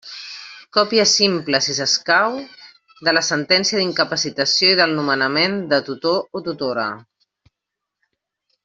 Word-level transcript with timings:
Còpia 0.77 1.03
simple, 1.09 1.59
si 1.65 1.75
escau, 1.85 2.39
de 3.09 3.13
la 3.17 3.23
sentència 3.29 3.79
d'incapacitació 3.83 4.73
i 4.73 4.81
del 4.83 4.99
nomenament 5.03 5.61
de 5.75 5.83
tutor 5.91 6.19
o 6.41 6.45
tutora. 6.51 6.91